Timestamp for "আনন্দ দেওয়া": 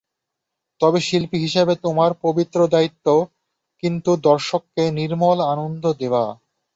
5.53-6.25